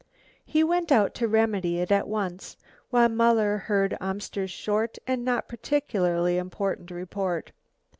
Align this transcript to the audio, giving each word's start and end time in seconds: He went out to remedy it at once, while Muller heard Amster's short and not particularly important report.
He 0.43 0.63
went 0.63 0.91
out 0.91 1.13
to 1.13 1.27
remedy 1.27 1.77
it 1.79 1.91
at 1.91 2.07
once, 2.07 2.57
while 2.89 3.07
Muller 3.07 3.57
heard 3.59 3.95
Amster's 4.01 4.49
short 4.49 4.97
and 5.05 5.23
not 5.23 5.47
particularly 5.47 6.39
important 6.39 6.89
report. 6.89 7.51